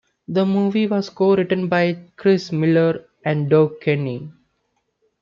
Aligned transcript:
The 0.27 0.47
movie 0.47 0.87
was 0.87 1.11
co-written 1.11 1.67
by 1.67 1.95
Chris 2.15 2.51
Miller 2.51 3.05
and 3.23 3.47
Doug 3.51 3.79
Kenney. 3.81 4.31